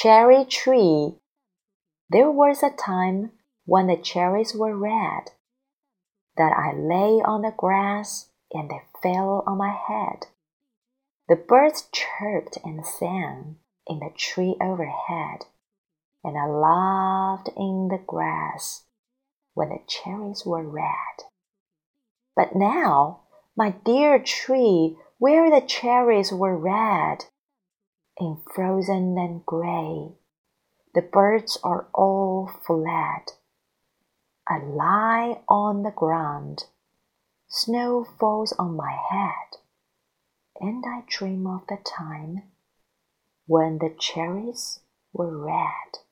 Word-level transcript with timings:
Cherry 0.00 0.44
tree. 0.44 1.16
There 2.08 2.30
was 2.30 2.62
a 2.62 2.70
time 2.70 3.32
when 3.64 3.88
the 3.88 3.96
cherries 3.96 4.54
were 4.54 4.76
red, 4.76 5.32
that 6.36 6.52
I 6.52 6.72
lay 6.72 7.20
on 7.20 7.42
the 7.42 7.50
grass 7.50 8.30
and 8.52 8.70
they 8.70 8.80
fell 9.02 9.42
on 9.44 9.58
my 9.58 9.74
head. 9.74 10.28
The 11.28 11.34
birds 11.34 11.88
chirped 11.90 12.58
and 12.64 12.86
sang 12.86 13.56
in 13.88 13.98
the 13.98 14.12
tree 14.16 14.54
overhead, 14.60 15.46
and 16.22 16.38
I 16.38 16.46
laughed 16.46 17.50
in 17.56 17.88
the 17.90 17.98
grass 17.98 18.84
when 19.54 19.70
the 19.70 19.80
cherries 19.88 20.46
were 20.46 20.62
red. 20.62 21.24
But 22.36 22.54
now, 22.54 23.22
my 23.56 23.70
dear 23.84 24.20
tree, 24.20 24.96
where 25.18 25.50
the 25.50 25.66
cherries 25.66 26.32
were 26.32 26.56
red, 26.56 27.24
in 28.20 28.40
frozen 28.54 29.16
and 29.18 29.44
gray. 29.46 30.12
The 30.94 31.02
birds 31.02 31.58
are 31.62 31.88
all 31.94 32.50
fled. 32.66 33.32
I 34.48 34.58
lie 34.58 35.42
on 35.48 35.82
the 35.82 35.90
ground. 35.90 36.64
Snow 37.48 38.04
falls 38.18 38.52
on 38.58 38.76
my 38.76 38.96
head, 39.10 39.60
and 40.60 40.84
I 40.86 41.04
dream 41.06 41.46
of 41.46 41.66
the 41.68 41.78
time 41.84 42.42
when 43.46 43.78
the 43.78 43.94
cherries 43.98 44.80
were 45.12 45.36
red. 45.36 46.07